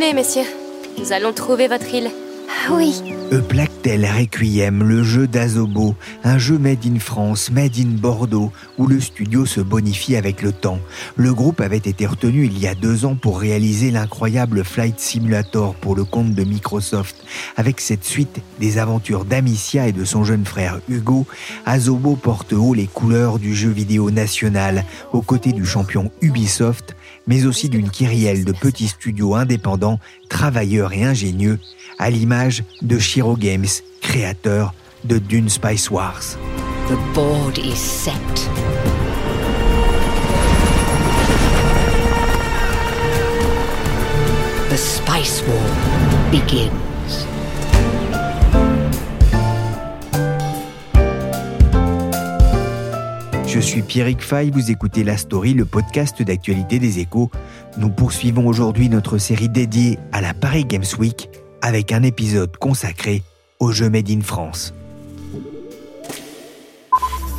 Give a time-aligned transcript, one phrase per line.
[0.00, 0.48] Venez, messieurs.
[0.98, 2.10] Nous allons trouver votre île.
[2.70, 3.02] Oui.
[3.32, 8.50] A Plague Tale Requiem, le jeu d'Azobo, un jeu made in France, made in Bordeaux,
[8.78, 10.78] où le studio se bonifie avec le temps.
[11.16, 15.74] Le groupe avait été retenu il y a deux ans pour réaliser l'incroyable Flight Simulator
[15.74, 17.16] pour le compte de Microsoft.
[17.56, 21.26] Avec cette suite des aventures d'Amicia et de son jeune frère Hugo,
[21.66, 26.96] Azobo porte haut les couleurs du jeu vidéo national, aux côtés du champion Ubisoft,
[27.26, 31.58] mais aussi d'une kyrielle de petits studios indépendants, travailleurs et ingénieux,
[31.98, 33.66] à l'image de Shiro Games,
[34.00, 36.36] créateur de Dune Spice Wars.
[36.88, 37.58] The board.
[44.70, 46.70] The Spice War begins.
[53.60, 57.30] Je suis Pierrick Fay, vous écoutez La Story, le podcast d'actualité des échos.
[57.76, 61.28] Nous poursuivons aujourd'hui notre série dédiée à la Paris Games Week
[61.60, 63.22] avec un épisode consacré
[63.58, 64.72] aux Jeux Made in France.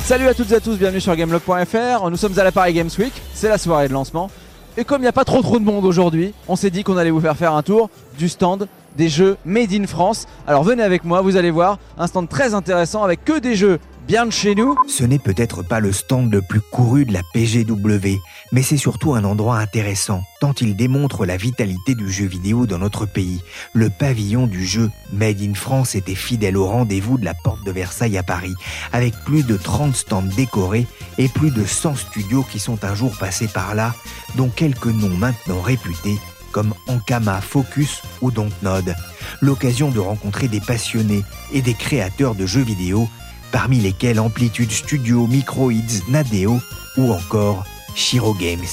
[0.04, 2.08] Salut à toutes et à tous, bienvenue sur Gameblog.fr.
[2.08, 4.30] Nous sommes à la Paris Games Week, c'est la soirée de lancement.
[4.76, 6.98] Et comme il n'y a pas trop trop de monde aujourd'hui, on s'est dit qu'on
[6.98, 10.28] allait vous faire faire un tour du stand des jeux Made in France.
[10.46, 13.80] Alors venez avec moi, vous allez voir, un stand très intéressant avec que des jeux
[14.06, 14.76] bien de chez nous.
[14.88, 18.18] Ce n'est peut-être pas le stand le plus couru de la PGW,
[18.52, 22.78] mais c'est surtout un endroit intéressant, tant il démontre la vitalité du jeu vidéo dans
[22.78, 23.42] notre pays.
[23.72, 27.72] Le pavillon du jeu Made in France était fidèle au rendez-vous de la porte de
[27.72, 28.54] Versailles à Paris,
[28.92, 30.86] avec plus de 30 stands décorés
[31.18, 33.94] et plus de 100 studios qui sont un jour passés par là,
[34.36, 36.18] dont quelques noms maintenant réputés
[36.52, 38.94] comme Ankama Focus ou Dontnod.
[39.40, 43.08] L'occasion de rencontrer des passionnés et des créateurs de jeux vidéo,
[43.52, 46.58] parmi lesquels Amplitude Studio, Microids, Nadeo
[46.96, 47.64] ou encore
[47.94, 48.64] Shiro Games.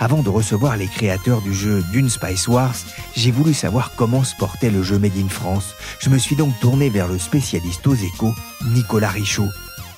[0.00, 2.74] Avant de recevoir les créateurs du jeu Dune Spice Wars,
[3.14, 5.74] j'ai voulu savoir comment se portait le jeu Made in France.
[6.00, 8.34] Je me suis donc tourné vers le spécialiste aux échos,
[8.74, 9.48] Nicolas Richaud.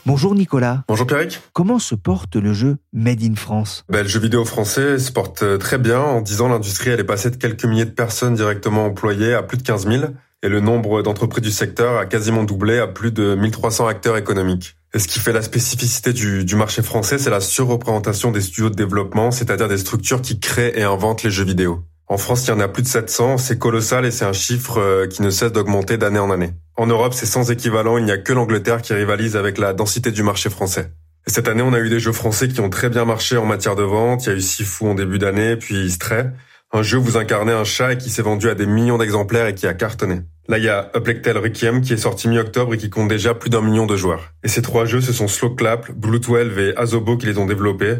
[0.07, 0.85] Bonjour Nicolas.
[0.89, 1.41] Bonjour Pierrick.
[1.53, 3.85] Comment se porte le jeu Made in France?
[3.89, 6.01] Ben, Le jeu vidéo français se porte euh, très bien.
[6.01, 9.43] En 10 ans, l'industrie elle est passée de quelques milliers de personnes directement employées à
[9.43, 10.05] plus de 15 000
[10.43, 14.77] et le nombre d'entreprises du secteur a quasiment doublé à plus de 1300 acteurs économiques.
[14.95, 18.75] Et ce qui fait la spécificité du, marché français, c'est la surreprésentation des studios de
[18.75, 21.83] développement, c'est-à-dire des structures qui créent et inventent les jeux vidéo.
[22.07, 24.79] En France, il y en a plus de 700, c'est colossal et c'est un chiffre
[24.79, 26.53] euh, qui ne cesse d'augmenter d'année en année.
[26.77, 30.11] En Europe, c'est sans équivalent, il n'y a que l'Angleterre qui rivalise avec la densité
[30.11, 30.91] du marché français.
[31.27, 33.45] Et cette année, on a eu des jeux français qui ont très bien marché en
[33.45, 34.25] matière de vente.
[34.25, 36.31] Il y a eu Sifu en début d'année, puis Stray.
[36.71, 39.47] Un jeu où vous incarnez un chat et qui s'est vendu à des millions d'exemplaires
[39.47, 40.21] et qui a cartonné.
[40.49, 40.91] Là, il y a
[41.23, 44.33] Tale Requiem qui est sorti mi-octobre et qui compte déjà plus d'un million de joueurs.
[44.45, 47.47] Et ces trois jeux, ce sont Slow Clap, Blue 12 et Azobo qui les ont
[47.47, 47.97] développés.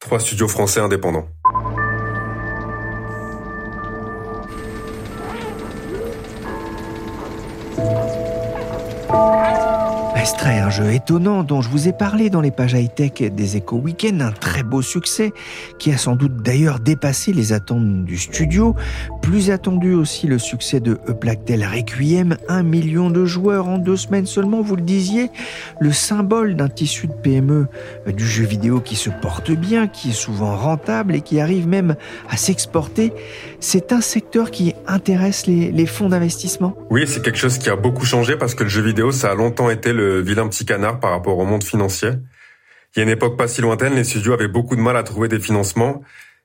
[0.00, 1.28] Trois studios français indépendants.
[10.70, 14.22] Un jeu étonnant dont je vous ai parlé dans les pages high-tech des Echo Weekend,
[14.22, 15.32] un très beau succès
[15.78, 18.76] qui a sans doute d'ailleurs dépassé les attentes du studio.
[19.22, 23.96] Plus attendu aussi le succès de A Tale Requiem, un million de joueurs en deux
[23.96, 25.30] semaines seulement, vous le disiez,
[25.80, 27.66] le symbole d'un tissu de PME
[28.06, 31.68] euh, du jeu vidéo qui se porte bien, qui est souvent rentable et qui arrive
[31.68, 31.96] même
[32.28, 33.12] à s'exporter.
[33.60, 36.76] C'est un secteur qui intéresse les fonds d'investissement?
[36.90, 39.34] Oui, c'est quelque chose qui a beaucoup changé parce que le jeu vidéo, ça a
[39.34, 42.10] longtemps été le vilain petit canard par rapport au monde financier.
[42.94, 45.02] Il y a une époque pas si lointaine, les studios avaient beaucoup de mal à
[45.02, 46.02] trouver des financements.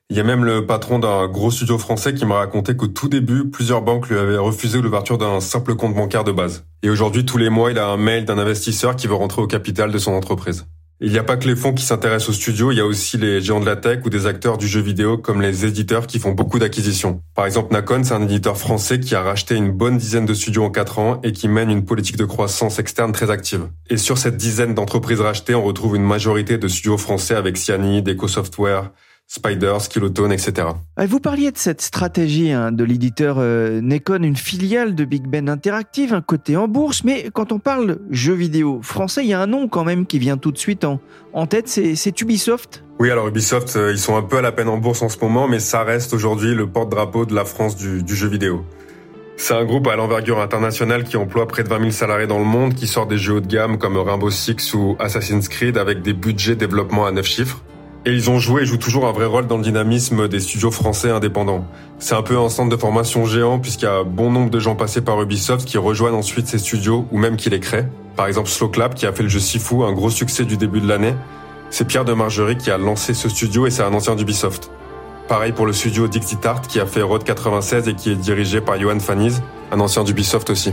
[0.08, 3.08] Il y a même le patron d'un gros studio français qui m'a raconté qu'au tout
[3.08, 6.64] début, plusieurs banques lui avaient refusé l'ouverture d'un simple compte bancaire de base.
[6.84, 9.48] Et aujourd'hui, tous les mois, il a un mail d'un investisseur qui veut rentrer au
[9.48, 10.64] capital de son entreprise.
[11.00, 13.18] Il n'y a pas que les fonds qui s'intéressent aux studios, il y a aussi
[13.18, 16.20] les géants de la tech ou des acteurs du jeu vidéo comme les éditeurs qui
[16.20, 17.20] font beaucoup d'acquisitions.
[17.34, 20.64] Par exemple, Nacon, c'est un éditeur français qui a racheté une bonne dizaine de studios
[20.64, 23.68] en 4 ans et qui mène une politique de croissance externe très active.
[23.90, 28.08] Et sur cette dizaine d'entreprises rachetées, on retrouve une majorité de studios français avec Cyanide,
[28.08, 28.92] EcoSoftware,
[29.28, 30.68] Spiders, Kilotone, etc.
[30.96, 35.48] Vous parliez de cette stratégie hein, de l'éditeur euh, Nekon, une filiale de Big Ben
[35.48, 39.40] Interactive, un côté en bourse, mais quand on parle jeux vidéo français, il y a
[39.40, 41.00] un nom quand même qui vient tout de suite en,
[41.32, 44.68] en tête, c'est Ubisoft oui, alors Ubisoft, euh, ils sont un peu à la peine
[44.68, 48.02] en bourse en ce moment, mais ça reste aujourd'hui le porte-drapeau de la France du,
[48.02, 48.64] du jeu vidéo.
[49.36, 52.46] C'est un groupe à l'envergure internationale qui emploie près de 20 000 salariés dans le
[52.46, 56.00] monde, qui sort des jeux haut de gamme comme Rainbow Six ou Assassin's Creed avec
[56.00, 57.62] des budgets développement à 9 chiffres.
[58.08, 60.70] Et ils ont joué et jouent toujours un vrai rôle dans le dynamisme des studios
[60.70, 61.66] français indépendants.
[61.98, 64.76] C'est un peu un centre de formation géant puisqu'il y a bon nombre de gens
[64.76, 67.88] passés par Ubisoft qui rejoignent ensuite ces studios ou même qui les créent.
[68.14, 70.80] Par exemple Slow Clap qui a fait le jeu Sifu, un gros succès du début
[70.80, 71.16] de l'année.
[71.70, 74.70] C'est Pierre de Margerie qui a lancé ce studio et c'est un ancien d'Ubisoft.
[75.26, 78.60] Pareil pour le studio Dixit Art qui a fait Road 96 et qui est dirigé
[78.60, 79.42] par Johan Faniz,
[79.72, 80.72] un ancien d'Ubisoft aussi.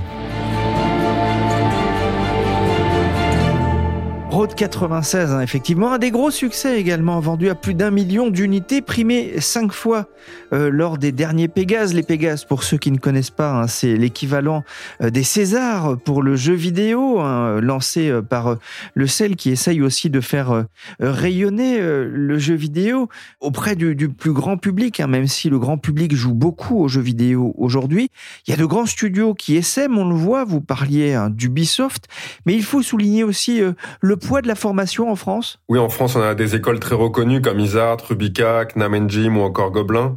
[4.44, 8.82] Road 96, hein, effectivement, un des gros succès également, vendu à plus d'un million d'unités,
[8.82, 10.10] primé cinq fois
[10.52, 11.94] euh, lors des derniers Pégases.
[11.94, 14.66] Les Pégases, pour ceux qui ne connaissent pas, hein, c'est l'équivalent
[15.02, 18.58] euh, des Césars pour le jeu vidéo, hein, lancé euh, par
[18.96, 20.66] le CEL qui essaye aussi de faire
[21.00, 23.08] rayonner le jeu vidéo
[23.40, 27.54] auprès du, plus grand public, même si le grand public joue beaucoup aux jeux vidéo
[27.58, 28.10] aujourd'hui.
[28.46, 32.08] Il y a de grands studios qui essaient, on le voit, vous parliez d'Ubisoft,
[32.46, 33.62] mais il faut souligner aussi
[34.02, 35.60] le poids de la formation en France?
[35.70, 39.42] Oui, en France, on a des écoles très reconnues comme Isart, Rubica, Knam Gym ou
[39.42, 40.16] encore Gobelin.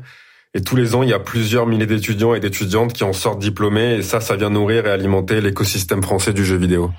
[0.55, 3.41] Et tous les ans, il y a plusieurs milliers d'étudiants et d'étudiantes qui en sortent
[3.41, 3.97] diplômés.
[3.97, 6.91] Et ça, ça vient nourrir et alimenter l'écosystème français du jeu vidéo.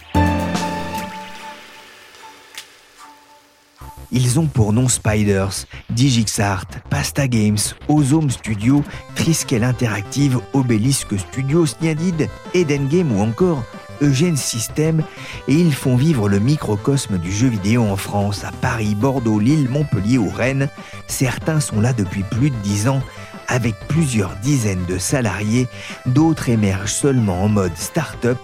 [4.11, 7.57] Ils ont pour nom Spiders, Digixart, Pasta Games,
[7.89, 8.83] Ozome Studio,
[9.15, 13.63] Triskel Interactive, Obélisque Studio, Sniadid, Eden Game ou encore
[14.01, 15.03] Eugène System
[15.47, 19.69] et ils font vivre le microcosme du jeu vidéo en France, à Paris, Bordeaux, Lille,
[19.69, 20.69] Montpellier ou Rennes.
[21.07, 23.01] Certains sont là depuis plus de dix ans
[23.47, 25.67] avec plusieurs dizaines de salariés,
[26.05, 28.37] d'autres émergent seulement en mode start-up.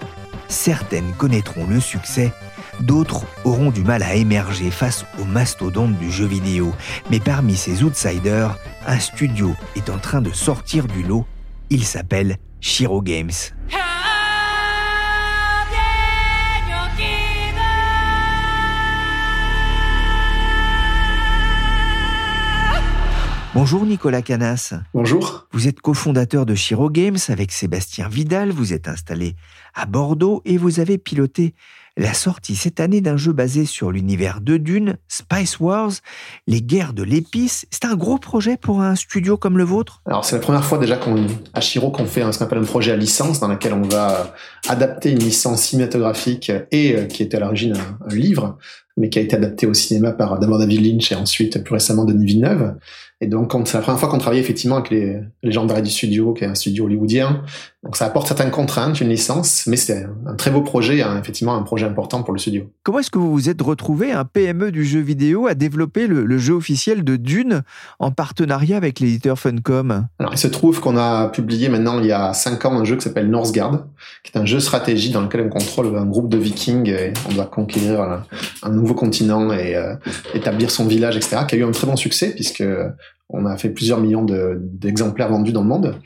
[0.47, 2.31] Certaines connaîtront le succès,
[2.79, 6.73] d'autres auront du mal à émerger face aux mastodontes du jeu vidéo.
[7.09, 11.25] Mais parmi ces outsiders, un studio est en train de sortir du lot.
[11.69, 13.31] Il s'appelle Shiro Games.
[23.55, 24.73] Bonjour Nicolas Canas.
[24.95, 25.45] Bonjour.
[25.51, 28.49] Vous êtes cofondateur de Chiro Games avec Sébastien Vidal.
[28.49, 29.35] Vous êtes installé
[29.75, 31.53] à Bordeaux et vous avez piloté
[31.95, 35.91] la sortie cette année d'un jeu basé sur l'univers de Dune, Spice Wars,
[36.47, 37.67] les guerres de l'épice.
[37.69, 40.01] C'est un gros projet pour un studio comme le vôtre?
[40.07, 42.63] Alors c'est la première fois déjà qu'on, à Shiro qu'on fait ce qu'on appelle un
[42.63, 44.33] projet à licence dans lequel on va
[44.67, 48.57] adapter une licence cinématographique et euh, qui était à l'origine un, livre
[48.97, 52.05] mais qui a été adapté au cinéma par d'abord David Lynch et ensuite plus récemment
[52.05, 52.75] Denis Villeneuve.
[53.21, 56.33] Et donc, c'est la première fois qu'on travaille effectivement avec les, les gens du studio,
[56.33, 57.43] qui est un studio hollywoodien.
[57.83, 61.55] Donc, ça apporte certaines contraintes, une licence, mais c'est un très beau projet, hein, effectivement,
[61.55, 62.71] un projet important pour le studio.
[62.83, 66.37] Comment est-ce que vous vous êtes retrouvé, un PME du jeu vidéo, à développer le,
[66.37, 67.63] jeu officiel de Dune
[67.99, 70.07] en partenariat avec l'éditeur Funcom?
[70.17, 72.95] Alors, il se trouve qu'on a publié maintenant, il y a cinq ans, un jeu
[72.95, 73.85] qui s'appelle Northgard,
[74.23, 77.33] qui est un jeu stratégie dans lequel on contrôle un groupe de vikings et on
[77.33, 78.23] doit conquérir
[78.63, 79.95] un, nouveau continent et euh,
[80.33, 82.63] établir son village, etc., qui a eu un très bon succès puisque
[83.29, 85.99] on a fait plusieurs millions d'exemplaires vendus dans le monde.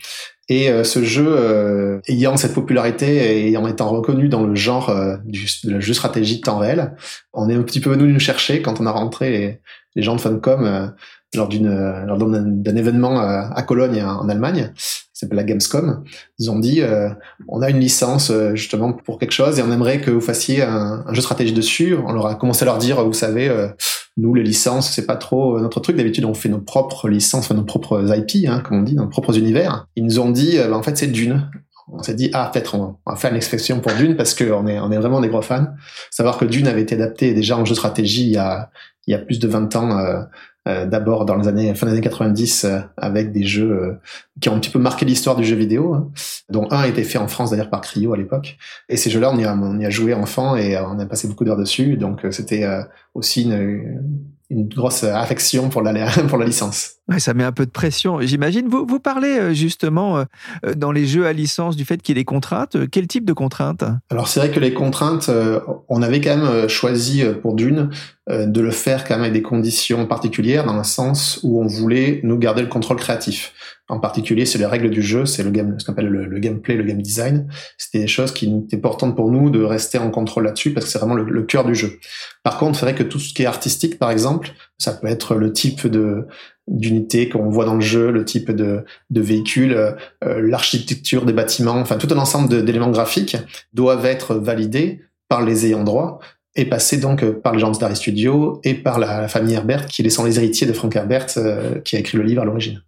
[0.50, 4.90] Et euh, ce jeu, euh, ayant cette popularité et ayant été reconnu dans le genre
[4.90, 6.96] euh, du, de la jeu stratégie de temps réel,
[7.34, 9.62] on est un petit peu venu nous chercher quand on a rentré
[9.96, 10.94] les, gens de Funcom
[11.34, 14.72] lors d'une d'un événement à Cologne en Allemagne
[15.12, 16.04] s'appelle la Gamescom.
[16.38, 16.84] Ils ont dit,
[17.48, 21.04] on a une licence justement pour quelque chose et on aimerait que vous fassiez un,
[21.08, 21.96] un jeu stratégie dessus.
[22.06, 23.50] On leur a commencé à leur dire, vous savez,
[24.18, 25.96] nous, les licences, c'est pas trop euh, notre truc.
[25.96, 29.38] D'habitude, on fait nos propres licences, nos propres IP, hein, comme on dit, nos propres
[29.38, 29.88] univers.
[29.96, 31.50] Ils nous ont dit, euh, bah, en fait, c'est Dune.
[31.90, 34.80] On s'est dit, ah, peut-être on, va faire une expression pour Dune parce qu'on est,
[34.80, 35.68] on est vraiment des gros fans.
[36.12, 38.70] Savoir que Dune avait été adapté déjà en jeu stratégie il y a,
[39.08, 40.24] il y a plus de 20 ans, euh, euh,
[40.86, 43.94] d'abord dans les années fin des années 90 euh, avec des jeux euh,
[44.42, 46.12] qui ont un petit peu marqué l'histoire du jeu vidéo, hein,
[46.50, 48.58] dont un été fait en France d'ailleurs par Cryo à l'époque.
[48.90, 51.28] Et ces jeux-là, on y a, on y a joué enfant et on a passé
[51.28, 52.66] beaucoup d'heures dessus, donc c'était
[53.14, 56.94] aussi une, une grosse affection pour la, pour la licence.
[57.10, 58.68] Ouais, ça met un peu de pression, j'imagine.
[58.68, 62.20] Vous, vous parlez euh, justement euh, dans les jeux à licence du fait qu'il y
[62.20, 62.78] ait des contraintes.
[62.90, 63.84] Quel type de contraintes?
[64.10, 67.90] Alors c'est vrai que les contraintes, euh, on avait quand même choisi pour Dune
[68.30, 72.20] de le faire quand même avec des conditions particulières dans le sens où on voulait
[72.24, 73.54] nous garder le contrôle créatif.
[73.90, 76.76] En particulier, c'est les règles du jeu, c'est le game, ce qu'on appelle le, gameplay,
[76.76, 77.48] le game design.
[77.78, 80.92] C'était des choses qui étaient importantes pour nous de rester en contrôle là-dessus parce que
[80.92, 81.98] c'est vraiment le, cœur du jeu.
[82.44, 85.36] Par contre, c'est vrai que tout ce qui est artistique, par exemple, Ça peut être
[85.36, 86.28] le type de
[86.68, 91.78] d'unité qu'on voit dans le jeu, le type de, de véhicule, euh, l'architecture des bâtiments,
[91.78, 93.38] enfin tout un ensemble d'éléments graphiques
[93.74, 96.20] doivent être validés par les ayants droit
[96.58, 100.10] et passer donc par les gens de Starry Studio et par la, famille Herbert, qui
[100.12, 101.28] sont les héritiers de Frank Herbert,
[101.86, 102.82] qui a écrit le livre à l'origine.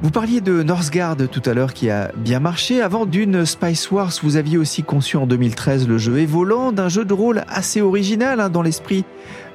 [0.00, 2.80] Vous parliez de Northgard tout à l'heure qui a bien marché.
[2.80, 7.04] Avant d'une Spice Wars, vous aviez aussi conçu en 2013 le jeu Evoland, d'un jeu
[7.04, 9.04] de rôle assez original hein, dans l'esprit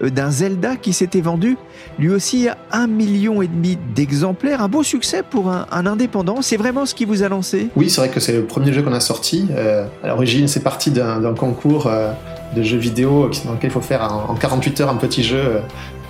[0.01, 1.57] d'un Zelda qui s'était vendu
[1.99, 4.61] lui aussi à un million et demi d'exemplaires.
[4.61, 6.41] Un beau succès pour un, indépendant.
[6.41, 7.69] C'est vraiment ce qui vous a lancé?
[7.75, 9.47] Oui, c'est vrai que c'est le premier jeu qu'on a sorti.
[9.51, 12.11] Euh, à l'origine, c'est parti d'un concours euh,
[12.55, 15.61] de jeux vidéo dans lequel il faut faire en 48 heures un petit jeu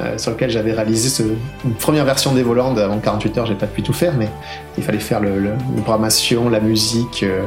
[0.01, 1.23] euh, sur lequel j'avais réalisé
[1.63, 2.75] une première version d'Evoland.
[2.77, 4.27] En 48 heures, j'ai pas pu tout faire, mais
[4.75, 7.45] il fallait faire le, la programmation, la musique, euh,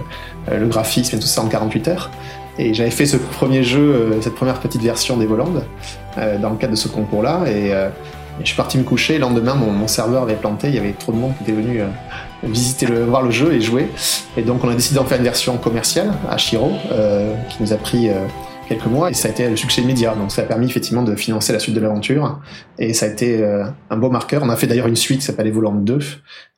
[0.48, 2.10] euh, le graphisme et tout ça en 48 heures.
[2.58, 5.62] Et j'avais fait ce premier jeu, cette première petite version d'Evoland
[6.16, 7.44] dans le cadre de ce concours-là.
[7.48, 7.72] Et,
[8.40, 9.14] je suis parti me coucher.
[9.14, 10.68] Le lendemain, mon, serveur avait planté.
[10.68, 11.80] Il y avait trop de monde qui était venu
[12.42, 13.88] visiter le, voir le jeu et jouer.
[14.36, 16.72] Et donc, on a décidé d'en faire une version commerciale à Shiro,
[17.48, 18.10] qui nous a pris
[18.66, 20.14] quelques mois et ça a été le succès immédiat.
[20.14, 22.40] Donc ça a permis effectivement de financer la suite de l'aventure
[22.78, 24.42] et ça a été euh, un beau marqueur.
[24.42, 25.98] On a fait d'ailleurs une suite qui s'appelle Evoland 2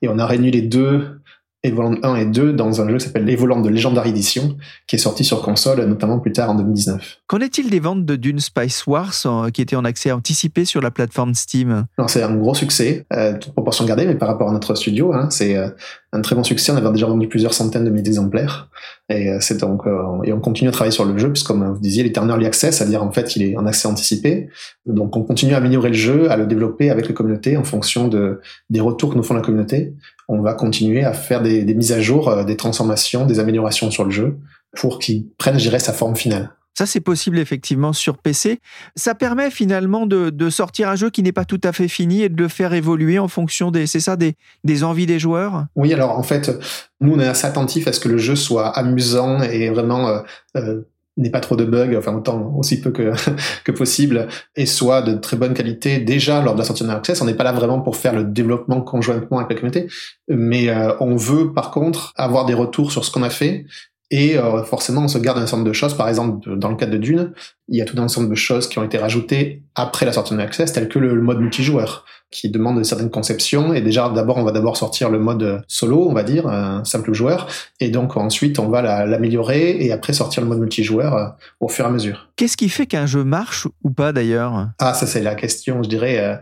[0.03, 1.21] et on a réuni les deux
[1.65, 4.99] Evoland 1 et 2 dans un jeu qui s'appelle Evoland de Legendary Edition, qui est
[4.99, 7.19] sorti sur console, notamment plus tard en 2019.
[7.27, 9.13] Qu'en est-il des ventes de Dune Spice Wars
[9.53, 11.87] qui étaient en accès anticipé sur la plateforme Steam?
[12.07, 15.31] C'est un gros succès, euh, toute proportion gardée, mais par rapport à notre studio, hein,
[15.31, 15.69] c'est euh,
[16.13, 16.73] un très bon succès.
[16.73, 18.71] On avait déjà vendu plusieurs centaines de milliers d'exemplaires.
[19.09, 21.67] Et euh, c'est donc, euh, et on continue à travailler sur le jeu, puisque comme
[21.73, 24.49] vous disiez, il est en access, c'est-à-dire en fait qu'il est en accès anticipé.
[24.87, 28.09] Donc on continue à améliorer le jeu, à le développer avec la communauté en fonction
[28.09, 29.95] de, des retours que nous font la communauté.
[30.29, 33.91] On va continuer à faire des, des mises à jour, euh, des transformations, des améliorations
[33.91, 34.39] sur le jeu
[34.77, 36.51] pour qu'il prenne, je dirais, sa forme finale.
[36.79, 38.61] Ça, c'est possible effectivement sur PC.
[38.95, 42.29] Ça permet finalement de, sortir un jeu qui n'est pas tout à fait fini et
[42.29, 45.67] de le faire évoluer en fonction des, c'est ça, des, envies des joueurs?
[45.75, 46.57] Oui, alors en fait,
[47.01, 50.21] nous on est assez attentifs à ce que le jeu soit amusant et vraiment euh,
[50.57, 50.83] euh,
[51.17, 53.11] n'ait pas trop de bugs, enfin autant aussi peu que,
[53.65, 57.21] que possible, et soit de très bonne qualité déjà lors de la sortie de Access.
[57.21, 59.89] On n'est pas là vraiment pour faire le développement conjointement avec la communauté,
[60.29, 63.67] mais euh, on veut par contre avoir des retours sur ce qu'on a fait
[64.11, 65.95] et euh, forcément, on se garde un ensemble de choses.
[65.95, 67.33] Par exemple, dans le cadre de Dune,
[67.69, 70.35] il y a tout un ensemble de choses qui ont été rajoutées après la sortie
[70.35, 73.73] de Access, telles que le, mode multijoueur, qui demande certaines conceptions.
[73.75, 77.13] Et déjà, d'abord, on va d'abord sortir le mode solo, on va dire, un simple
[77.13, 77.47] joueur.
[77.81, 81.27] Et donc, ensuite, on va l'améliorer et après sortir le mode multijoueur euh,
[81.61, 82.29] au fur et à mesure.
[82.37, 84.69] Qu'est-ce qui fait qu'un jeu marche ou pas d'ailleurs?
[84.79, 86.37] Ah, ça c'est la question, je dirais, euh,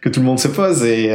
[0.00, 0.82] que tout le monde se pose.
[0.84, 1.12] Et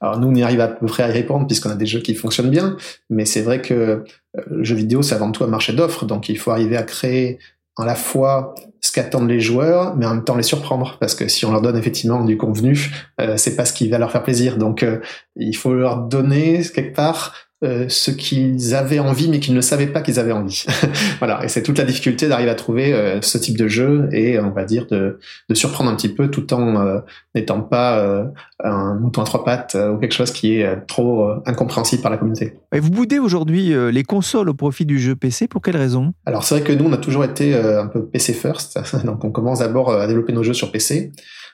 [0.00, 2.00] alors nous, on y arrive à peu près à y répondre puisqu'on a des jeux
[2.00, 2.76] qui fonctionnent bien.
[3.10, 4.04] Mais c'est vrai que
[4.46, 7.38] le jeu vidéo, c'est avant tout un marché d'offres, donc il faut arriver à créer
[7.80, 11.28] à la fois ce qu'attendent les joueurs, mais en même temps les surprendre, parce que
[11.28, 14.22] si on leur donne effectivement du convenu, euh, c'est pas ce qui va leur faire
[14.22, 14.56] plaisir.
[14.56, 15.00] Donc euh,
[15.36, 19.86] il faut leur donner quelque part euh, ce qu'ils avaient envie mais qu'ils ne savaient
[19.86, 20.64] pas qu'ils avaient envie.
[21.18, 24.40] voilà, et c'est toute la difficulté d'arriver à trouver euh, ce type de jeu et
[24.40, 27.00] on va dire de, de surprendre un petit peu tout en euh,
[27.34, 28.30] n'étant pas
[28.64, 32.56] un mouton à trois pattes ou quelque chose qui est trop incompréhensible par la communauté.
[32.74, 36.14] Et vous boudez aujourd'hui les consoles au profit du jeu PC pour quelle raison?
[36.24, 39.30] Alors c'est vrai que nous on a toujours été un peu PC first, donc on
[39.30, 41.12] commence d'abord à développer nos jeux sur PC.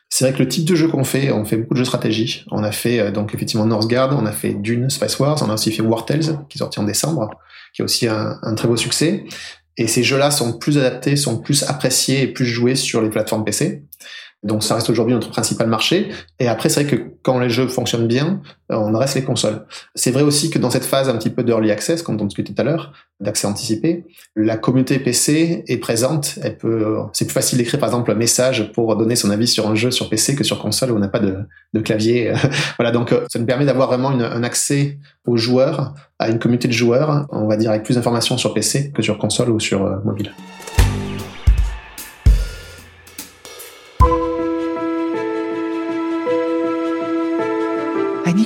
[0.08, 2.44] C'est vrai que le type de jeu qu'on fait, on fait beaucoup de jeux stratégie.
[2.50, 5.54] On a fait euh, donc effectivement Northgard, on a fait Dune, Spice Wars, on a
[5.54, 7.30] aussi fait War Tales, qui est sorti en décembre,
[7.74, 9.24] qui est aussi un très beau succès.
[9.78, 13.44] Et ces jeux-là sont plus adaptés, sont plus appréciés et plus joués sur les plateformes
[13.44, 13.82] PC.
[14.46, 16.08] Donc ça reste aujourd'hui notre principal marché.
[16.38, 19.66] Et après, c'est vrai que quand les jeux fonctionnent bien, on reste les consoles.
[19.94, 22.52] C'est vrai aussi que dans cette phase un petit peu d'early access, comme on discutait
[22.52, 24.04] tout à l'heure, d'accès anticipé,
[24.36, 26.38] la communauté PC est présente.
[26.42, 29.68] Elle peut, c'est plus facile d'écrire par exemple un message pour donner son avis sur
[29.68, 31.46] un jeu sur PC que sur console où on n'a pas de,
[31.80, 32.32] clavier.
[32.78, 36.72] voilà, donc ça nous permet d'avoir vraiment un accès aux joueurs, à une communauté de
[36.72, 39.96] joueurs, on va dire avec plus d'informations sur PC que sur console ou sur euh,
[40.04, 40.32] mobile.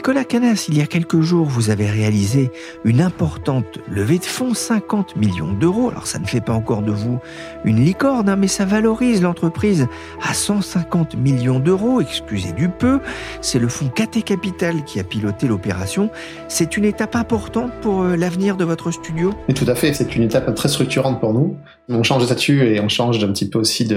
[0.01, 2.51] Nicolas Canas, il y a quelques jours, vous avez réalisé
[2.85, 5.91] une importante levée de fonds, 50 millions d'euros.
[5.91, 7.19] Alors ça ne fait pas encore de vous
[7.67, 9.89] une licorne, hein, mais ça valorise l'entreprise
[10.23, 13.01] à 150 millions d'euros, excusez du peu.
[13.43, 16.09] C'est le fonds KT Capital qui a piloté l'opération.
[16.49, 19.35] C'est une étape importante pour euh, l'avenir de votre studio?
[19.49, 19.93] Oui, tout à fait.
[19.93, 21.59] C'est une étape très structurante pour nous.
[21.91, 23.89] On change de statut et on change d'un petit peu aussi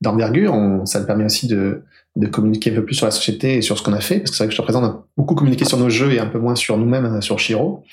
[0.00, 0.54] d'envergure.
[0.84, 1.82] Ça nous permet aussi de
[2.16, 4.30] de communiquer un peu plus sur la société et sur ce qu'on a fait, parce
[4.30, 6.26] que c'est vrai que jusqu'à présent, on a beaucoup communiqué sur nos jeux et un
[6.26, 7.84] peu moins sur nous-mêmes, euh, sur Shiro.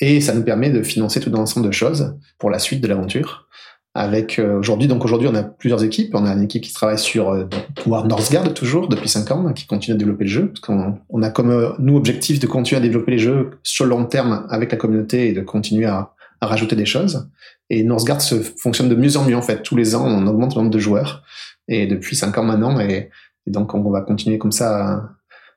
[0.00, 2.88] Et ça nous permet de financer tout un ensemble de choses pour la suite de
[2.88, 3.48] l'aventure.
[3.96, 4.88] avec aujourd'hui.
[4.88, 6.16] Donc aujourd'hui, on a plusieurs équipes.
[6.16, 7.44] On a une équipe qui travaille sur euh,
[7.86, 10.52] War Northgard toujours depuis 5 ans, qui continue à développer le jeu.
[10.52, 14.04] Parce on a comme nous objectif de continuer à développer les jeux sur le long
[14.04, 17.28] terme avec la communauté et de continuer à, rajouter des choses.
[17.70, 19.62] Et Northgard se fonctionne de mieux en mieux en fait.
[19.62, 21.22] Tous les ans, on augmente le nombre de joueurs.
[21.68, 23.10] Et depuis 5 ans maintenant, et,
[23.46, 25.10] et donc on va continuer comme ça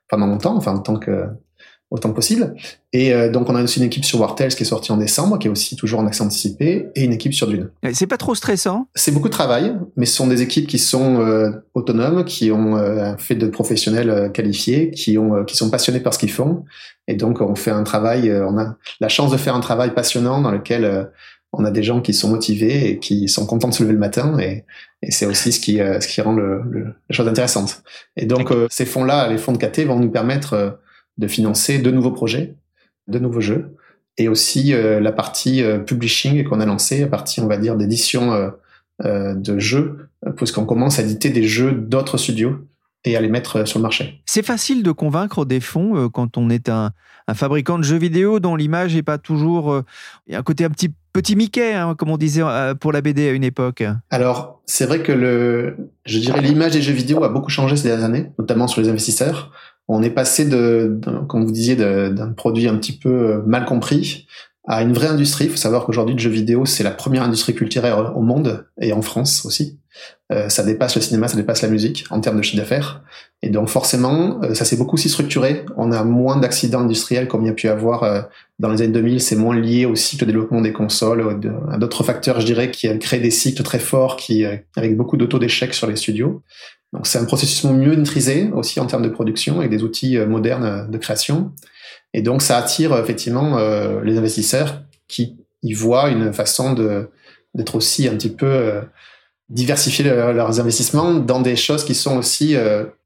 [0.08, 1.26] pendant longtemps, enfin tant que
[1.90, 2.54] autant que possible.
[2.92, 5.38] Et euh, donc on a aussi une équipe sur Wartels qui est sortie en décembre,
[5.38, 7.70] qui est aussi toujours en accès anticipé, et une équipe sur Dune.
[7.92, 11.20] C'est pas trop stressant C'est beaucoup de travail, mais ce sont des équipes qui sont
[11.20, 16.12] euh, autonomes, qui ont euh, fait de professionnels qualifiés, qui ont qui sont passionnés par
[16.12, 16.64] ce qu'ils font,
[17.06, 20.42] et donc on fait un travail, on a la chance de faire un travail passionnant
[20.42, 21.10] dans lequel
[21.54, 23.98] on a des gens qui sont motivés et qui sont contents de se lever le
[23.98, 24.66] matin et,
[25.00, 27.82] et c'est aussi ce qui, ce qui rend le, le, la chose intéressante.
[28.16, 30.78] Et donc ces fonds-là, les fonds de KT vont nous permettre
[31.18, 32.54] de financer de nouveaux projets,
[33.08, 33.76] de nouveaux jeux,
[34.18, 37.76] et aussi euh, la partie euh, publishing qu'on a lancée, la partie, on va dire,
[37.76, 38.32] d'édition
[39.04, 42.66] euh, de jeux, puisqu'on commence à éditer des jeux d'autres studios
[43.04, 44.20] et à les mettre sur le marché.
[44.26, 46.90] C'est facile de convaincre des fonds quand on est un,
[47.32, 49.82] fabricant de jeux vidéo dont l'image n'est pas toujours...
[50.26, 52.42] Il y a un côté un petit petit Mickey, hein, comme on disait
[52.80, 53.84] pour la BD à une époque.
[54.10, 57.86] Alors, c'est vrai que le, je dirais l'image des jeux vidéo a beaucoup changé ces
[57.86, 59.52] dernières années, notamment sur les investisseurs
[59.88, 64.26] on est passé de, comme vous disiez, d'un produit un petit peu euh, mal compris
[64.66, 65.46] à une vraie industrie.
[65.46, 68.92] Il faut savoir qu'aujourd'hui, le jeu vidéo, c'est la première industrie culturelle au monde et
[68.92, 69.78] en France aussi.
[70.30, 73.02] Euh, ça dépasse le cinéma, ça dépasse la musique en termes de chiffre d'affaires.
[73.40, 75.64] Et donc forcément, euh, ça s'est beaucoup aussi structuré.
[75.78, 78.28] On a moins d'accidents industriels comme il y a pu avoir
[78.58, 79.22] dans les années 2000.
[79.22, 81.40] C'est moins lié au cycle de développement des consoles,
[81.72, 84.44] à d'autres facteurs, je dirais, qui créent des cycles très forts, qui
[84.76, 86.42] avec beaucoup d'auto d'échecs sur les studios.
[86.92, 90.26] Donc c'est un processus mieux maîtrisé aussi en termes de production avec des outils euh,
[90.26, 91.52] modernes euh, de création.
[92.14, 93.58] Et donc ça attire euh, effectivement
[94.02, 96.74] les investisseurs qui y voient une façon
[97.54, 98.82] d'être aussi un petit peu
[99.48, 102.56] diversifier leurs investissements dans des choses qui sont aussi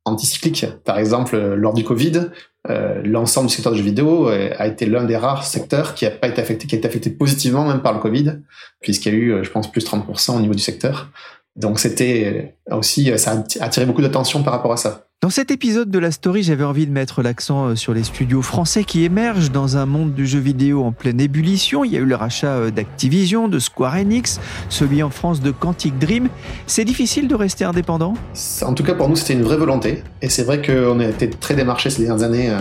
[0.05, 0.67] anticycliques.
[0.85, 2.29] Par exemple, lors du Covid,
[2.69, 6.29] l'ensemble du secteur du jeu vidéo a été l'un des rares secteurs qui a pas
[6.29, 8.41] été affecté, qui a été affecté positivement même par le Covid,
[8.81, 11.11] puisqu'il y a eu, je pense, plus de 30% au niveau du secteur.
[11.57, 15.07] Donc c'était aussi, ça a attiré beaucoup d'attention par rapport à ça.
[15.23, 18.43] Dans cet épisode de la story, j'avais envie de mettre l'accent euh, sur les studios
[18.43, 21.85] français qui émergent dans un monde du jeu vidéo en pleine ébullition.
[21.85, 25.53] Il y a eu le rachat euh, d'Activision, de Square Enix, celui en France de
[25.53, 26.29] Quantic Dream.
[26.67, 28.15] C'est difficile de rester indépendant?
[28.62, 30.03] En tout cas, pour nous, c'était une vraie volonté.
[30.23, 32.59] Et c'est vrai qu'on a été très démarchés ces dernières années euh,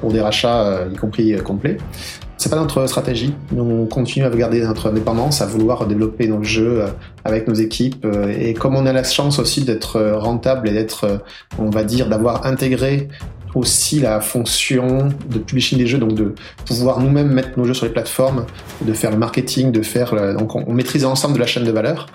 [0.00, 1.76] pour des rachats, y compris complets.
[2.40, 3.34] C'est pas notre stratégie.
[3.52, 6.86] Nous, on continue à garder notre indépendance, à vouloir développer nos jeux euh,
[7.22, 8.02] avec nos équipes.
[8.06, 11.20] Euh, et comme on a la chance aussi d'être euh, rentable et d'être,
[11.58, 13.08] on va dire, d'avoir intégré
[13.54, 17.84] aussi la fonction de publishing des jeux, donc de pouvoir nous-mêmes mettre nos jeux sur
[17.84, 18.46] les plateformes,
[18.80, 22.06] de faire le marketing, de faire donc on, maîtrise l'ensemble de la chaîne de valeur.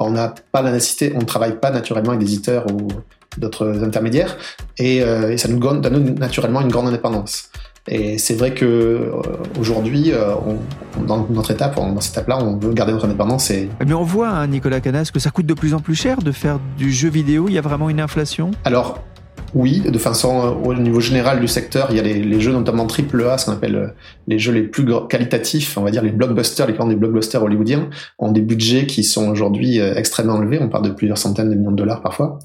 [0.00, 2.88] On n'a pas la nécessité, on ne travaille pas naturellement avec des éditeurs ou
[3.36, 4.38] d'autres intermédiaires,
[4.78, 5.02] et
[5.36, 7.50] ça nous donne naturellement une grande indépendance.
[7.88, 9.10] Et c'est vrai que euh,
[9.60, 10.34] aujourd'hui, euh,
[11.06, 13.50] dans notre étape, dans cette étape-là, on veut garder notre indépendance.
[13.50, 13.68] Et...
[13.86, 16.32] Mais on voit, hein, Nicolas Canas, que ça coûte de plus en plus cher de
[16.32, 17.46] faire du jeu vidéo.
[17.48, 18.52] Il y a vraiment une inflation?
[18.64, 19.00] Alors,
[19.54, 22.86] oui, de façon euh, au niveau général du secteur, il y a les, jeux notamment
[22.86, 23.94] AAA, ce qu'on appelle
[24.26, 27.88] les jeux les plus qualitatifs, on va dire les blockbusters, les grands des blockbusters hollywoodiens,
[28.18, 30.58] ont des budgets qui sont aujourd'hui extrêmement élevés.
[30.60, 32.38] On parle de plusieurs centaines de millions de dollars parfois.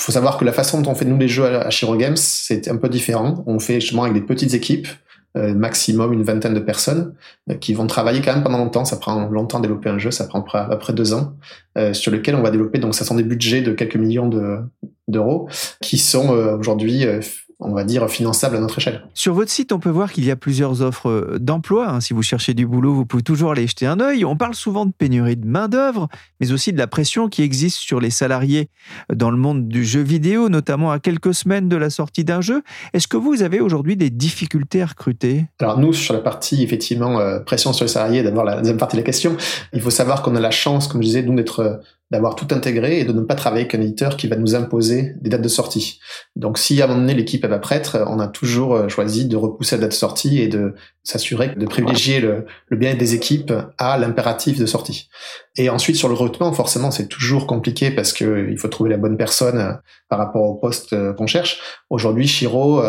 [0.00, 2.16] Il faut savoir que la façon dont on fait nous les jeux à, Shiro Games,
[2.16, 3.44] c'est un peu différent.
[3.46, 4.92] On fait justement avec des petites équipes, euh,
[5.36, 7.14] maximum une vingtaine de personnes,
[7.50, 8.84] euh, qui vont travailler quand même pendant longtemps.
[8.84, 11.34] Ça prend longtemps de développer un jeu, ça prend à peu près deux ans,
[11.78, 12.78] euh, sur lequel on va développer.
[12.78, 14.28] Donc, ça sont des budgets de quelques millions
[15.08, 15.48] d'euros
[15.80, 17.04] qui sont aujourd'hui
[17.60, 19.02] on va dire, finançable à notre échelle.
[19.14, 21.88] Sur votre site, on peut voir qu'il y a plusieurs offres d'emploi.
[21.88, 22.00] Hein.
[22.00, 24.24] Si vous cherchez du boulot, vous pouvez toujours aller jeter un œil.
[24.24, 26.08] On parle souvent de pénurie de main-d'œuvre,
[26.40, 28.70] mais aussi de la pression qui existe sur les salariés
[29.12, 32.62] dans le monde du jeu vidéo, notamment à quelques semaines de la sortie d'un jeu.
[32.94, 35.44] Est-ce que vous avez aujourd'hui des difficultés à recruter?
[35.60, 38.96] Alors, nous, sur la partie, effectivement, euh, pression sur les salariés, d'abord la deuxième partie
[38.96, 39.36] de la question,
[39.72, 41.76] il faut savoir qu'on a la chance, comme je disais, d'être euh,
[42.10, 45.14] d'avoir tout intégré et de ne pas travailler avec un éditeur qui va nous imposer
[45.20, 46.00] des dates de sortie.
[46.34, 49.36] Donc si à un moment donné l'équipe pas prête, on a toujours euh, choisi de
[49.36, 53.52] repousser la date de sortie et de s'assurer de privilégier le, le bien-être des équipes
[53.78, 55.08] à l'impératif de sortie.
[55.56, 58.96] Et ensuite sur le recrutement, forcément c'est toujours compliqué parce que il faut trouver la
[58.96, 59.72] bonne personne euh,
[60.08, 61.60] par rapport au poste euh, qu'on cherche.
[61.90, 62.82] Aujourd'hui, Shiro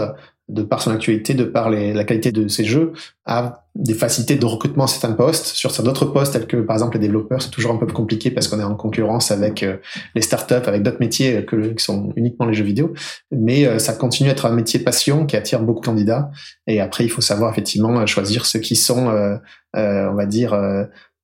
[0.51, 2.91] de par son actualité, de par la qualité de ses jeux,
[3.25, 5.45] a des facilités de recrutement à certains postes.
[5.45, 8.49] Sur d'autres postes, tels que par exemple les développeurs, c'est toujours un peu compliqué parce
[8.49, 9.77] qu'on est en concurrence avec euh,
[10.13, 12.93] les startups, avec d'autres métiers que, qui sont uniquement les jeux vidéo.
[13.31, 16.31] Mais euh, ça continue à être un métier passion qui attire beaucoup de candidats.
[16.67, 19.37] Et après, il faut savoir effectivement choisir ceux qui sont, euh,
[19.73, 20.53] on va dire,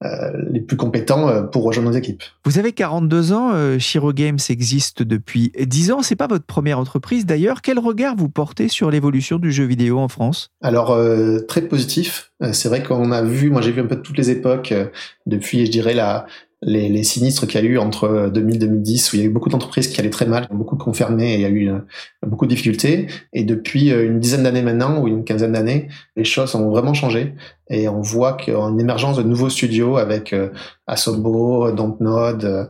[0.01, 2.21] les plus compétents pour rejoindre nos équipes.
[2.45, 7.25] Vous avez 42 ans, Shiro Games existe depuis 10 ans, c'est pas votre première entreprise
[7.25, 7.61] d'ailleurs.
[7.61, 10.51] Quel regard vous portez sur l'évolution du jeu vidéo en France?
[10.61, 10.95] Alors
[11.47, 12.31] très positif.
[12.51, 14.73] C'est vrai qu'on a vu, moi j'ai vu un peu toutes les époques
[15.25, 16.27] depuis, je dirais la
[16.63, 19.25] les, les sinistres qu'il y a eu entre 2000 et 2010, où il y a
[19.27, 21.79] eu beaucoup d'entreprises qui allaient très mal, beaucoup de confirmés, il y a eu euh,
[22.25, 23.07] beaucoup de difficultés.
[23.31, 26.95] Et depuis euh, une dizaine d'années maintenant, ou une quinzaine d'années, les choses ont vraiment
[26.95, 27.35] changé.
[27.69, 30.49] Et on voit qu'en émergence de nouveaux studios avec euh,
[30.87, 32.69] Asobo, Dontnod,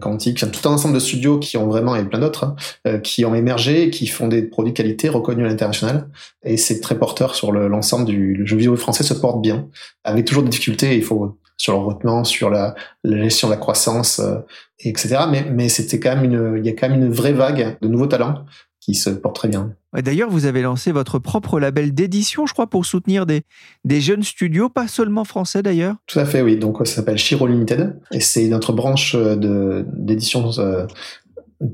[0.00, 3.34] Quantic, tout un ensemble de studios qui ont vraiment, et plein d'autres, hein, qui ont
[3.34, 6.08] émergé, qui font des produits de qualité reconnus à l'international.
[6.44, 9.68] Et c'est très porteur sur l'ensemble du jeu vidéo français se porte bien,
[10.04, 10.96] avec toujours des difficultés.
[10.96, 14.36] Il faut sur le recrutement, sur la, la, gestion de la croissance, euh,
[14.80, 15.24] etc.
[15.30, 17.88] Mais, mais c'était quand même une, il y a quand même une vraie vague de
[17.88, 18.44] nouveaux talents
[18.80, 19.72] qui se portent très bien.
[19.92, 23.42] D'ailleurs, vous avez lancé votre propre label d'édition, je crois, pour soutenir des,
[23.84, 25.96] des jeunes studios, pas seulement français d'ailleurs.
[26.06, 26.56] Tout à fait, oui.
[26.56, 30.86] Donc, ça s'appelle Shiro Limited et c'est notre branche de d'édition euh,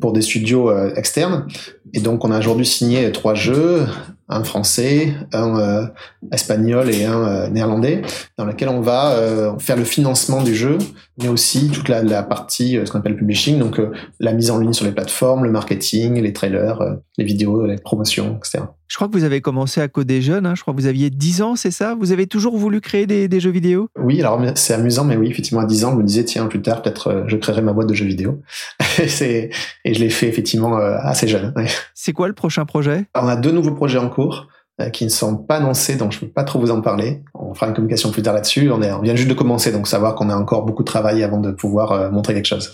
[0.01, 1.47] pour des studios euh, externes.
[1.95, 3.87] Et donc, on a aujourd'hui signé trois jeux,
[4.33, 5.87] un français, un euh,
[6.33, 8.03] espagnol et un euh, néerlandais,
[8.39, 10.79] dans lequel on va euh, faire le financement du jeu,
[11.21, 13.81] mais aussi toute la, la partie, ce qu'on appelle publishing, donc
[14.21, 16.79] la mise en ligne sur les plateformes, le marketing, les trailers,
[17.19, 18.65] les vidéos, les promotions, etc.
[18.93, 20.53] Je crois que vous avez commencé à coder jeune, hein.
[20.55, 21.97] je crois que vous aviez 10 ans, c'est ça?
[21.99, 23.89] Vous avez toujours voulu créer des, des jeux vidéo?
[23.99, 26.61] Oui, alors c'est amusant, mais oui, effectivement, à 10 ans, je me disais, tiens, plus
[26.61, 28.43] tard, peut-être je créerai ma boîte de jeux vidéo.
[28.99, 29.49] et,
[29.87, 31.55] et je l'ai fait effectivement assez jeune.
[31.95, 33.07] C'est quoi le prochain projet?
[33.15, 34.49] On a deux nouveaux projets en cours
[34.83, 37.23] euh, qui ne sont pas annoncés, donc je ne peux pas trop vous en parler.
[37.33, 38.71] On fera une communication plus tard là-dessus.
[38.71, 41.39] On, on vient juste de commencer, donc savoir qu'on a encore beaucoup de travail avant
[41.39, 42.71] de pouvoir euh, montrer quelque chose.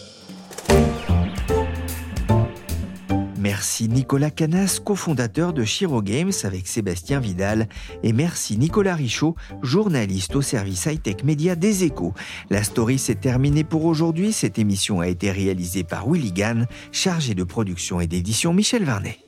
[3.38, 7.68] Merci Nicolas Canas, cofondateur de Shiro Games avec Sébastien Vidal.
[8.02, 12.14] Et merci Nicolas Richaud, journaliste au service high-tech média des échos.
[12.50, 14.32] La story s'est terminée pour aujourd'hui.
[14.32, 19.27] Cette émission a été réalisée par Willy Gann, chargé de production et d'édition Michel Varnet.